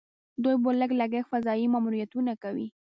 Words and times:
دوی 0.43 0.55
په 0.63 0.69
لږ 0.79 0.91
لګښت 1.01 1.29
فضايي 1.31 1.65
ماموریتونه 1.73 2.33
کوي. 2.43 2.67